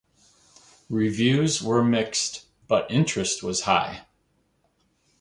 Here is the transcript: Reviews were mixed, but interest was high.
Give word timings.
Reviews 0.89 1.61
were 1.61 1.83
mixed, 1.83 2.45
but 2.67 2.89
interest 2.89 3.43
was 3.43 3.61
high. 3.65 4.07